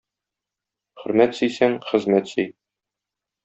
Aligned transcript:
Хөрмәт 1.03 1.39
сөйсәң, 1.41 1.77
хезмәт 1.93 2.35
сөй. 2.35 2.51